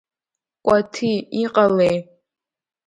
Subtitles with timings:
[0.65, 1.11] Кәаҭи
[1.43, 1.97] иҟалеи?